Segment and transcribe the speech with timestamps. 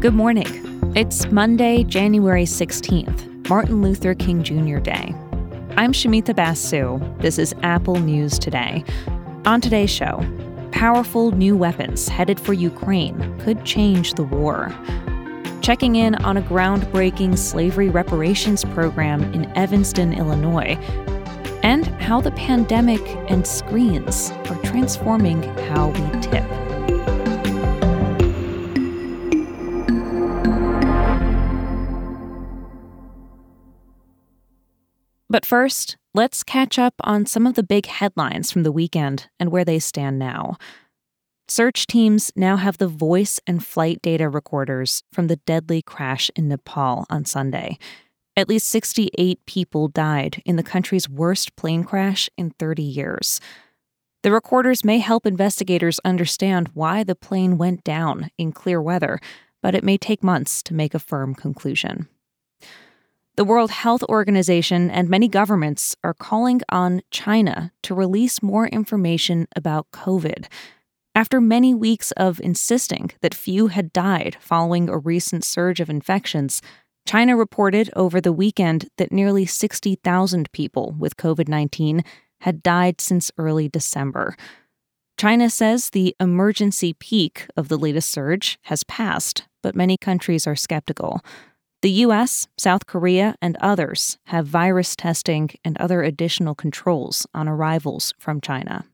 [0.00, 0.92] Good morning.
[0.96, 4.78] It's Monday, January 16th, Martin Luther King Jr.
[4.78, 5.14] Day.
[5.76, 6.98] I'm Shamita Basu.
[7.18, 8.82] This is Apple News Today.
[9.44, 10.26] On today's show,
[10.72, 14.74] powerful new weapons headed for Ukraine could change the war.
[15.60, 20.78] Checking in on a groundbreaking slavery reparations program in Evanston, Illinois,
[21.62, 26.69] and how the pandemic and screens are transforming how we tip.
[35.30, 39.52] But first, let's catch up on some of the big headlines from the weekend and
[39.52, 40.56] where they stand now.
[41.46, 46.48] Search teams now have the voice and flight data recorders from the deadly crash in
[46.48, 47.78] Nepal on Sunday.
[48.36, 53.40] At least 68 people died in the country's worst plane crash in 30 years.
[54.22, 59.20] The recorders may help investigators understand why the plane went down in clear weather,
[59.62, 62.08] but it may take months to make a firm conclusion.
[63.40, 69.48] The World Health Organization and many governments are calling on China to release more information
[69.56, 70.44] about COVID.
[71.14, 76.60] After many weeks of insisting that few had died following a recent surge of infections,
[77.08, 82.04] China reported over the weekend that nearly 60,000 people with COVID 19
[82.42, 84.36] had died since early December.
[85.18, 90.54] China says the emergency peak of the latest surge has passed, but many countries are
[90.54, 91.22] skeptical.
[91.82, 98.12] The US, South Korea, and others have virus testing and other additional controls on arrivals
[98.18, 98.84] from China.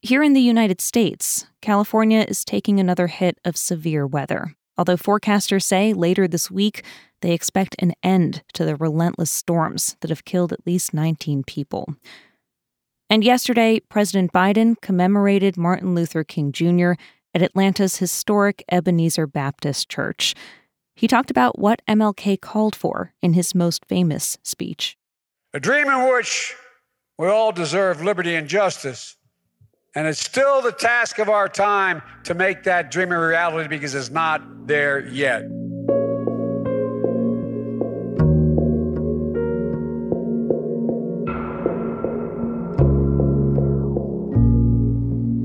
[0.00, 5.64] Here in the United States, California is taking another hit of severe weather, although forecasters
[5.64, 6.82] say later this week
[7.20, 11.94] they expect an end to the relentless storms that have killed at least 19 people.
[13.10, 16.92] And yesterday, President Biden commemorated Martin Luther King Jr.
[17.34, 20.34] at Atlanta's historic Ebenezer Baptist Church.
[20.94, 24.96] He talked about what MLK called for in his most famous speech.
[25.54, 26.54] A dream in which
[27.18, 29.16] we all deserve liberty and justice.
[29.94, 33.94] And it's still the task of our time to make that dream a reality because
[33.94, 35.42] it's not there yet.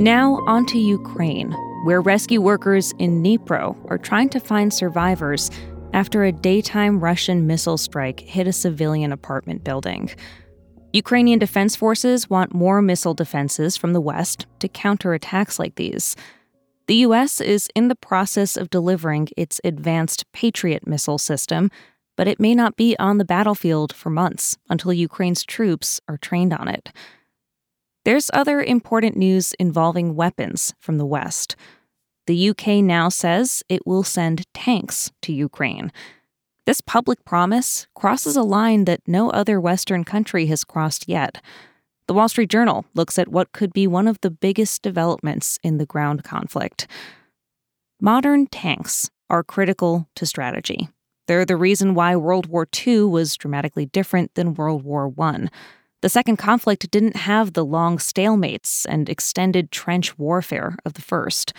[0.00, 1.54] Now, on to Ukraine
[1.84, 5.50] where rescue workers in Dnipro are trying to find survivors
[5.92, 10.10] after a daytime Russian missile strike hit a civilian apartment building.
[10.92, 16.16] Ukrainian defense forces want more missile defenses from the West to counter attacks like these.
[16.86, 17.40] The U.S.
[17.40, 21.70] is in the process of delivering its advanced Patriot missile system,
[22.16, 26.52] but it may not be on the battlefield for months until Ukraine's troops are trained
[26.52, 26.90] on it.
[28.04, 31.54] There's other important news involving weapons from the West.
[32.26, 35.92] The UK now says it will send tanks to Ukraine.
[36.66, 41.42] This public promise crosses a line that no other Western country has crossed yet.
[42.06, 45.78] The Wall Street Journal looks at what could be one of the biggest developments in
[45.78, 46.86] the ground conflict.
[48.00, 50.88] Modern tanks are critical to strategy.
[51.26, 55.48] They're the reason why World War II was dramatically different than World War I.
[56.02, 61.52] The second conflict didn't have the long stalemates and extended trench warfare of the first.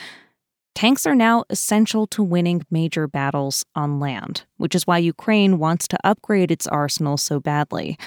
[0.74, 5.88] Tanks are now essential to winning major battles on land, which is why Ukraine wants
[5.90, 8.00] to upgrade its arsenal so badly.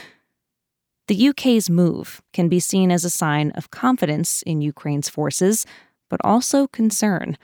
[1.06, 5.66] The UK's move can be seen as a sign of confidence in Ukraine's forces,
[6.08, 7.36] but also concern.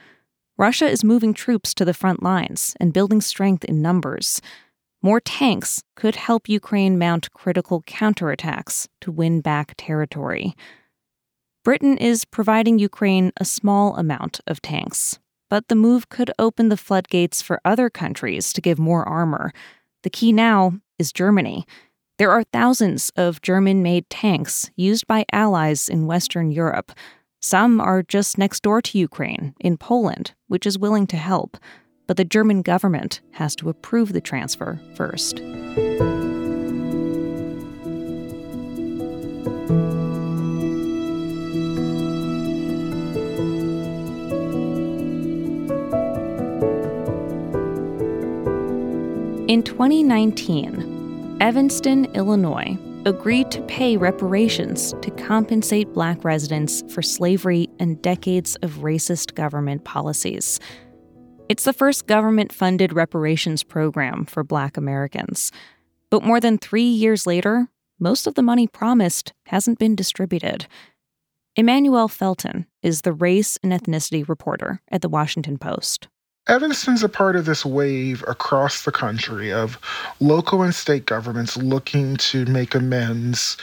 [0.57, 4.41] Russia is moving troops to the front lines and building strength in numbers.
[5.03, 10.55] More tanks could help Ukraine mount critical counterattacks to win back territory.
[11.63, 15.19] Britain is providing Ukraine a small amount of tanks,
[15.49, 19.51] but the move could open the floodgates for other countries to give more armor.
[20.03, 21.65] The key now is Germany.
[22.19, 26.91] There are thousands of German made tanks used by allies in Western Europe.
[27.41, 31.57] Some are just next door to Ukraine, in Poland, which is willing to help
[32.07, 35.41] but the German government has to approve the transfer first.
[49.51, 58.01] In 2019, Evanston, Illinois, agreed to pay reparations to compensate black residents for slavery and
[58.01, 60.59] decades of racist government policies.
[61.51, 65.51] It's the first government funded reparations program for Black Americans.
[66.09, 67.67] But more than three years later,
[67.99, 70.67] most of the money promised hasn't been distributed.
[71.57, 76.07] Emmanuel Felton is the race and ethnicity reporter at the Washington Post.
[76.47, 79.77] Evanston's a part of this wave across the country of
[80.19, 83.57] local and state governments looking to make amends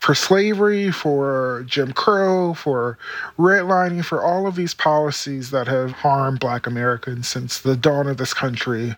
[0.00, 2.98] for slavery, for Jim Crow, for
[3.38, 8.16] redlining, for all of these policies that have harmed Black Americans since the dawn of
[8.16, 8.96] this country.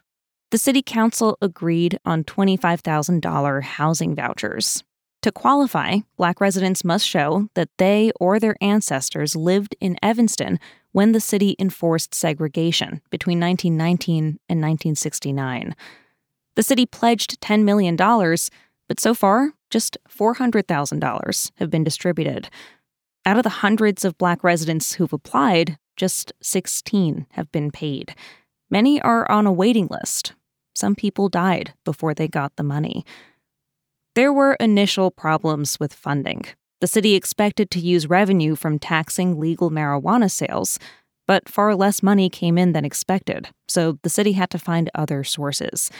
[0.50, 4.84] The City Council agreed on $25,000 housing vouchers.
[5.22, 10.58] To qualify, Black residents must show that they or their ancestors lived in Evanston
[10.94, 15.74] when the city enforced segregation between 1919 and 1969.
[16.54, 22.48] The city pledged $10 million, but so far, just $400,000 have been distributed.
[23.26, 28.14] Out of the hundreds of Black residents who've applied, just 16 have been paid.
[28.70, 30.34] Many are on a waiting list.
[30.76, 33.04] Some people died before they got the money.
[34.14, 36.44] There were initial problems with funding.
[36.84, 40.78] The city expected to use revenue from taxing legal marijuana sales,
[41.26, 45.24] but far less money came in than expected, so the city had to find other
[45.24, 45.90] sources.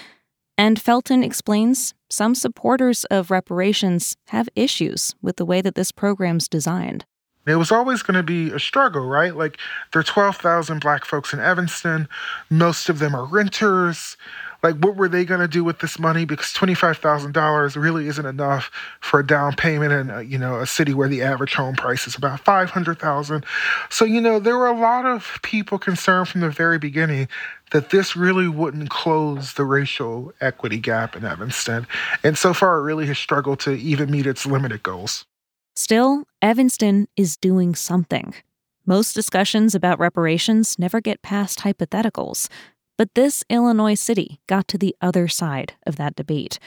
[0.58, 6.48] And Felton explains some supporters of reparations have issues with the way that this program's
[6.48, 7.06] designed.
[7.46, 9.36] It was always going to be a struggle, right?
[9.36, 9.58] Like,
[9.92, 12.08] there are 12,000 black folks in Evanston.
[12.50, 14.16] Most of them are renters.
[14.62, 16.24] Like, what were they going to do with this money?
[16.24, 20.94] Because $25,000 really isn't enough for a down payment in, a, you know, a city
[20.94, 23.44] where the average home price is about 500000
[23.90, 27.28] So, you know, there were a lot of people concerned from the very beginning
[27.72, 31.86] that this really wouldn't close the racial equity gap in Evanston.
[32.22, 35.26] And so far, it really has struggled to even meet its limited goals.
[35.76, 38.32] Still, Evanston is doing something.
[38.86, 42.48] Most discussions about reparations never get past hypotheticals,
[42.96, 46.58] but this Illinois city got to the other side of that debate.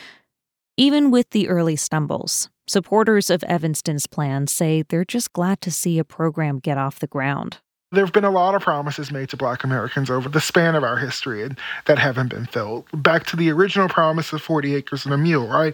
[0.75, 5.97] Even with the early stumbles, supporters of Evanston's plan say they're just glad to see
[5.99, 7.59] a program get off the ground.
[7.93, 10.83] There have been a lot of promises made to Black Americans over the span of
[10.83, 11.47] our history
[11.85, 12.83] that haven't been filled.
[12.93, 15.73] Back to the original promise of 40 acres and a mule, right?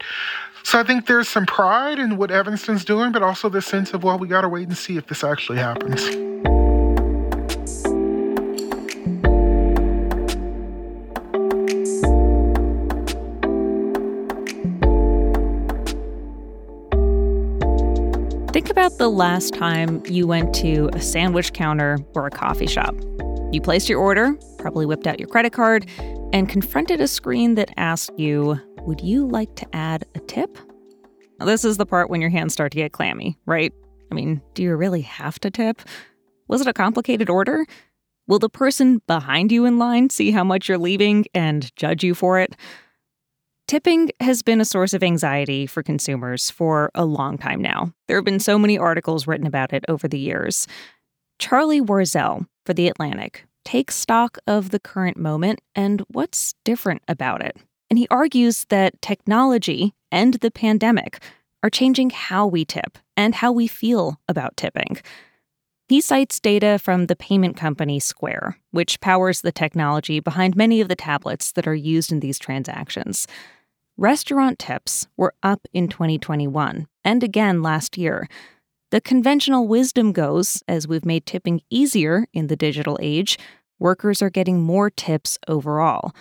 [0.62, 4.04] So I think there's some pride in what Evanston's doing, but also the sense of,
[4.04, 6.53] well, we got to wait and see if this actually happens.
[18.54, 22.94] Think about the last time you went to a sandwich counter or a coffee shop.
[23.52, 25.90] You placed your order, probably whipped out your credit card,
[26.34, 30.56] and confronted a screen that asked you, Would you like to add a tip?
[31.40, 33.74] Now, this is the part when your hands start to get clammy, right?
[34.12, 35.82] I mean, do you really have to tip?
[36.48, 37.66] Was it a complicated order?
[38.28, 42.14] Will the person behind you in line see how much you're leaving and judge you
[42.14, 42.56] for it?
[43.74, 47.92] Tipping has been a source of anxiety for consumers for a long time now.
[48.08, 50.68] There have been so many articles written about it over the years.
[51.40, 57.44] Charlie Warzel for The Atlantic takes stock of the current moment and what's different about
[57.44, 57.58] it.
[57.90, 61.24] And he argues that technology and the pandemic
[61.64, 64.98] are changing how we tip and how we feel about tipping.
[65.90, 70.90] He cites data from the payment company Square, which powers the technology behind many of
[70.90, 73.28] the tablets that are used in these transactions.
[73.98, 78.28] Restaurant tips were up in 2021 and again last year.
[78.90, 83.38] The conventional wisdom goes as we've made tipping easier in the digital age,
[83.78, 86.12] workers are getting more tips overall.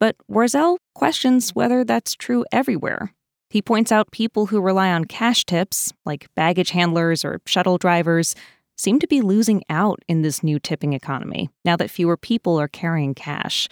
[0.00, 3.14] But Warzel questions whether that's true everywhere.
[3.50, 8.34] He points out people who rely on cash tips, like baggage handlers or shuttle drivers,
[8.76, 12.66] seem to be losing out in this new tipping economy now that fewer people are
[12.66, 13.68] carrying cash.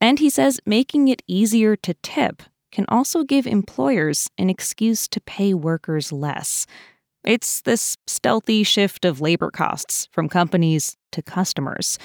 [0.00, 5.20] And he says making it easier to tip can also give employers an excuse to
[5.20, 6.66] pay workers less.
[7.24, 11.98] It's this stealthy shift of labor costs from companies to customers.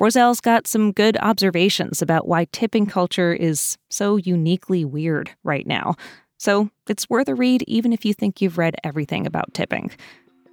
[0.00, 5.96] Warzel's got some good observations about why tipping culture is so uniquely weird right now.
[6.38, 9.90] So it's worth a read even if you think you've read everything about tipping.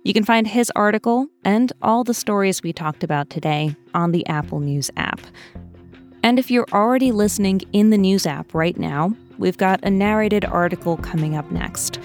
[0.03, 4.25] You can find his article and all the stories we talked about today on the
[4.27, 5.19] Apple News app.
[6.25, 10.43] And if you're already listening in the News app right now, we've got a narrated
[10.43, 11.99] article coming up next.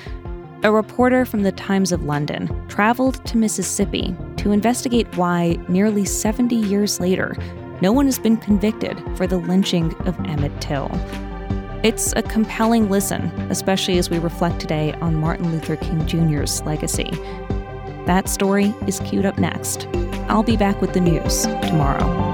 [0.63, 6.55] A reporter from the Times of London traveled to Mississippi to investigate why, nearly 70
[6.55, 7.35] years later,
[7.81, 10.91] no one has been convicted for the lynching of Emmett Till.
[11.83, 17.09] It's a compelling listen, especially as we reflect today on Martin Luther King Jr.'s legacy.
[18.05, 19.89] That story is queued up next.
[20.29, 22.30] I'll be back with the news tomorrow.